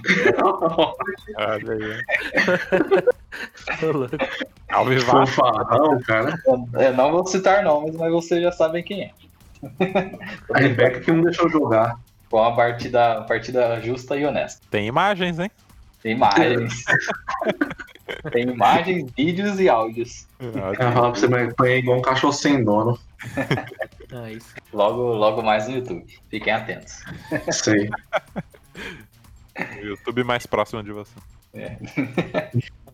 [1.35, 2.03] Olha aí.
[3.79, 4.15] Tô louco.
[4.69, 5.25] Ao vivar.
[5.25, 6.35] Fanfarrão, cara.
[6.45, 9.11] Eu não vou citar nomes, mas vocês já sabem quem é.
[10.53, 11.99] A Rebeca que não deixou jogar.
[12.29, 14.61] Foi uma partida, partida justa e honesta.
[14.69, 15.51] Tem imagens, hein?
[16.01, 16.85] Tem imagens.
[18.31, 20.27] tem imagens, vídeos e áudios.
[20.39, 22.99] Olha Ela fala pra você, mas põe igual um cachorro sem dono.
[24.13, 24.53] Ah, isso.
[24.71, 26.05] Logo, logo mais no YouTube.
[26.29, 27.03] Fiquem atentos.
[27.51, 27.89] Sei.
[29.81, 31.15] O YouTube mais próximo de você.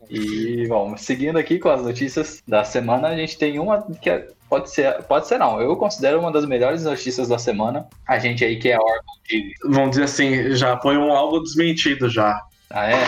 [0.09, 4.27] E, bom, seguindo aqui com as notícias da semana, a gente tem uma que é-
[4.49, 7.87] pode ser, pode ser não, eu considero uma das melhores notícias da semana.
[8.07, 9.53] A gente aí que é órgão de...
[9.65, 12.41] Vamos dizer assim, já foi um algo desmentido já.
[12.69, 13.03] Ah, é?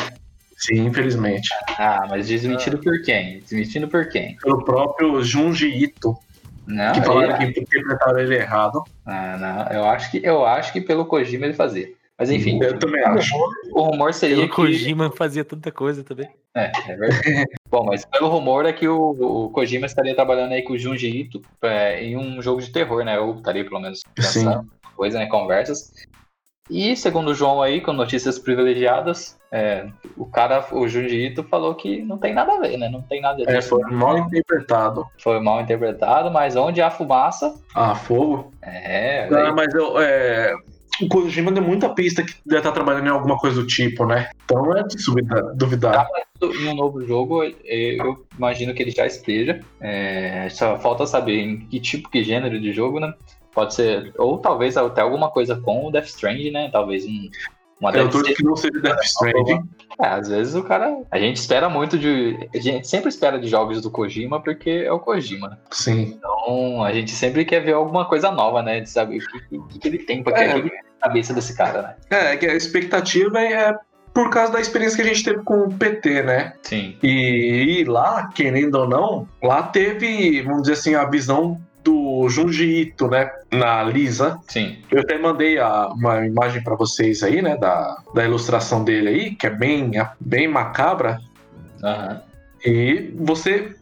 [0.58, 1.50] Sim, infelizmente.
[1.78, 3.40] Ah, mas desmentido por quem?
[3.42, 4.36] Desmentido por quem?
[4.38, 6.18] Pelo próprio Junji Ito,
[6.66, 8.84] Não, que falaram ele- que interpretaram ele errado.
[9.06, 11.90] Ah, não, eu acho que, eu acho que pelo Kojima ele fazia.
[12.18, 13.36] Mas enfim, Eu também acho.
[13.72, 14.56] o rumor seria Pelo que...
[14.56, 16.28] Kojima fazia tanta coisa também.
[16.56, 17.46] É, é verdade.
[17.70, 19.12] Bom, mas pelo rumor é que o,
[19.46, 23.06] o Kojima estaria trabalhando aí com o Junji Ito é, em um jogo de terror,
[23.06, 23.18] né?
[23.18, 25.28] Eu estaria pelo menos pensando, coisa, né?
[25.28, 25.94] Conversas.
[26.70, 31.76] E segundo o João aí, com notícias privilegiadas, é, o cara, o Junji Ito, falou
[31.76, 32.90] que não tem nada a ver, né?
[32.90, 33.58] Não tem nada a ver.
[33.58, 35.06] É, foi mal interpretado.
[35.20, 37.56] Foi mal interpretado, mas onde há fumaça.
[37.76, 38.52] Ah, fogo?
[38.62, 39.30] É.
[39.32, 40.54] Ah, mas eu, é,
[41.02, 44.30] o Kojima deu muita pista que deve estar trabalhando em alguma coisa do tipo, né?
[44.46, 44.96] Então é de
[45.56, 46.08] duvidar.
[46.42, 49.60] Em um novo jogo, eu imagino que ele já esteja.
[49.80, 53.14] É, só falta saber em que tipo, que gênero de jogo, né?
[53.52, 56.70] Pode ser, ou talvez até alguma coisa com o Death Stranding, né?
[56.72, 57.30] Talvez um,
[57.80, 59.64] uma Eu torço que não seja Death Stranding.
[60.00, 61.02] É, às vezes o cara.
[61.12, 62.38] A gente espera muito de.
[62.54, 65.58] A gente sempre espera de jogos do Kojima porque é o Kojima, né?
[65.72, 66.18] Sim.
[66.18, 68.80] Então a gente sempre quer ver alguma coisa nova, né?
[68.80, 70.62] De saber o que, que, que ele tem pra é.
[70.62, 71.96] que cabeça desse cara, né?
[72.10, 73.76] É, que a expectativa é
[74.14, 76.54] por causa da experiência que a gente teve com o PT, né?
[76.64, 76.98] Sim.
[77.04, 82.82] E, e lá, querendo ou não, lá teve, vamos dizer assim, a visão do Junji
[82.82, 84.40] Ito, né, na Lisa.
[84.48, 84.80] Sim.
[84.92, 89.36] Eu até mandei a, uma imagem para vocês aí, né, da, da ilustração dele aí,
[89.36, 91.20] que é bem, bem macabra.
[91.84, 92.20] Uhum.
[92.66, 93.76] E você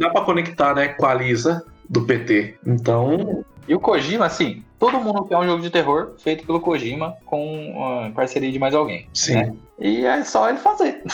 [0.00, 2.56] dá para conectar, né, com a Lisa do PT.
[2.66, 3.44] Então.
[3.68, 8.12] E o Kojima, assim, todo mundo quer um jogo de terror feito pelo Kojima com
[8.16, 9.08] parceria de mais alguém.
[9.14, 9.34] Sim.
[9.34, 9.54] Né?
[9.78, 11.04] E é só ele fazer.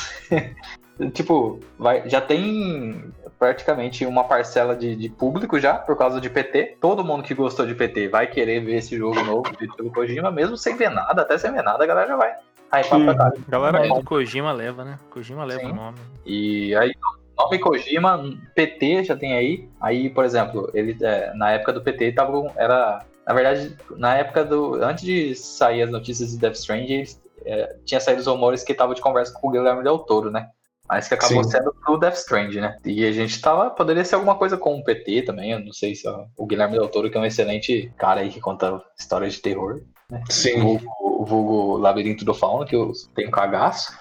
[1.12, 6.78] tipo, vai, já tem praticamente uma parcela de, de, público já, por causa de PT.
[6.80, 10.30] Todo mundo que gostou de PT vai querer ver esse jogo novo feito pelo Kojima,
[10.30, 12.32] mesmo sem ver nada, até sem ver nada, a galera já vai.
[12.70, 13.06] Aí, hum,
[13.48, 14.98] galera, é, o Kojima leva, né?
[15.10, 15.72] Kojima leva Sim.
[15.72, 15.98] o nome.
[16.24, 16.94] E aí,
[17.38, 18.18] nome Kojima,
[18.54, 19.68] PT já tem aí.
[19.78, 24.42] Aí, por exemplo, ele é, na época do PT tava era na verdade, na época
[24.42, 27.04] do antes de sair as notícias de Death Stranding,
[27.44, 30.48] é, tinha saído os rumores que tava de conversa com o Guilherme Del Toro, né?
[30.88, 31.50] Mas que acabou Sim.
[31.50, 32.78] sendo pro Death Stranding, né?
[32.86, 33.68] E a gente tava.
[33.68, 35.52] Poderia ser alguma coisa com o PT também.
[35.52, 38.30] Eu não sei se ó, o Guilherme Del Toro, que é um excelente cara aí
[38.30, 39.82] que conta histórias de terror.
[40.10, 40.24] Né?
[40.30, 40.62] Sim.
[40.62, 43.92] O, vulgo Labirinto do Fauno, que eu tenho cagaço.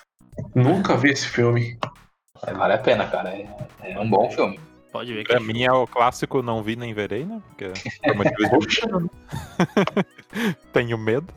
[0.55, 1.77] Nunca vi esse filme.
[2.45, 3.31] É, vale a pena, cara.
[3.31, 3.45] É,
[3.91, 4.57] é um bom filme.
[4.91, 7.41] Pode ver que Pra mim é o clássico não vi nem verei, né?
[7.47, 7.71] Porque
[8.03, 8.81] é motivo de...
[10.73, 11.27] Tenho medo.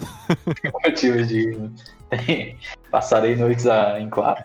[0.84, 1.70] motivo de.
[2.90, 3.66] Passarei noites
[3.98, 4.42] em claro.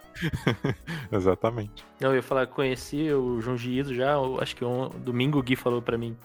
[1.12, 1.86] Exatamente.
[2.00, 5.56] Não, eu ia falar, conheci o Junji Ito já, acho que um domingo o Gui
[5.56, 6.16] falou pra mim.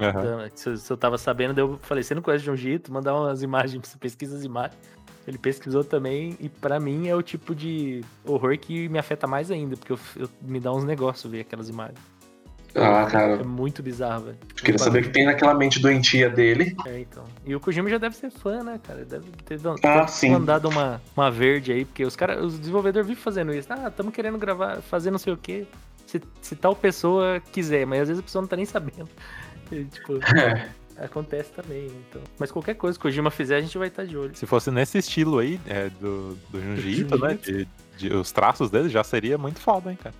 [0.00, 0.50] Uhum.
[0.54, 2.92] Se, eu, se, eu tava sabendo, eu falei, você não conhece o Junji Ito?
[2.92, 4.78] Mandar umas imagens, você pesquisa as imagens.
[5.26, 9.50] Ele pesquisou também, e para mim é o tipo de horror que me afeta mais
[9.50, 11.98] ainda, porque eu, eu me dá uns negócios ver aquelas imagens.
[12.74, 13.34] Ah, cara.
[13.34, 14.38] É muito bizarro, velho.
[14.56, 16.74] Queria saber o que tem naquela mente doentia dele.
[16.86, 17.24] É, então.
[17.44, 19.04] E o Kojima já deve ser fã, né, cara?
[19.04, 23.22] Deve ter, ah, ter mandado uma, uma verde aí, porque os caras, os desenvolvedores vivem
[23.22, 23.68] fazendo isso.
[23.70, 25.66] Ah, estamos querendo gravar, fazer não sei o quê.
[26.06, 29.08] Se, se tal pessoa quiser, mas às vezes a pessoa não tá nem sabendo.
[29.70, 30.18] E, tipo.
[30.36, 30.68] É.
[30.98, 32.22] Acontece também, então.
[32.38, 34.34] Mas qualquer coisa que o Kojima fizer, a gente vai estar de olho.
[34.34, 37.38] Se fosse nesse estilo aí, é, do, do Junji Ito, né?
[37.42, 40.14] De, de, os traços dele já seria muito foda, hein, cara.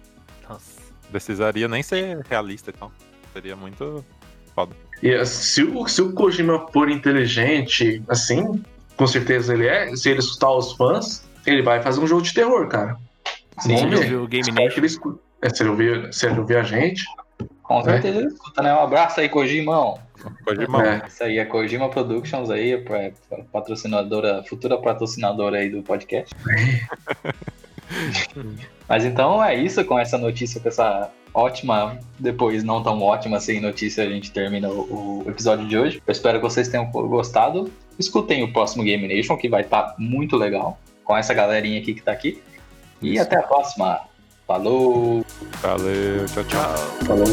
[0.48, 0.80] Nossa.
[1.10, 2.90] Precisaria nem ser realista e tal.
[3.32, 4.04] Seria muito
[4.54, 4.74] foda.
[5.02, 8.62] E se o, se o Kojima for inteligente, assim,
[8.96, 12.32] com certeza ele é, se ele escutar os fãs, ele vai fazer um jogo de
[12.32, 12.96] terror, cara.
[13.58, 14.78] Sim, ele ouviu o Game Nation.
[14.78, 14.86] Ele
[15.42, 17.04] é, se, ele ouvir, se ele ouvir a gente.
[17.80, 17.92] Com é.
[17.92, 18.20] certeza é.
[18.22, 18.74] ele escuta, né?
[18.74, 19.98] Um abraço aí, Kojimão.
[20.44, 20.82] Kojimão.
[20.82, 21.02] É.
[21.06, 22.84] Isso aí é Kojima Productions aí,
[23.52, 26.34] patrocinadora, futura patrocinadora aí do podcast.
[28.88, 33.60] Mas então é isso, com essa notícia, com essa ótima, depois não tão ótima assim
[33.60, 36.02] notícia, a gente termina o, o episódio de hoje.
[36.06, 37.70] Eu espero que vocês tenham gostado.
[37.98, 41.94] Escutem o próximo Game Nation, que vai estar tá muito legal, com essa galerinha aqui
[41.94, 42.42] que tá aqui.
[43.00, 43.22] E isso.
[43.22, 44.00] até a próxima.
[44.46, 45.24] Falou!
[45.60, 46.74] Valeu, tchau, tchau.
[47.06, 47.26] Falou!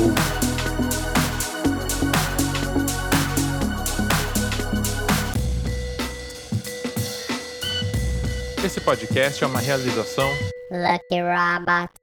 [8.64, 10.30] Esse podcast é uma realização
[10.72, 11.99] Lucky Robot.